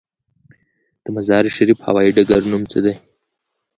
[1.03, 2.93] د مزار شریف هوايي ډګر نوم څه دی؟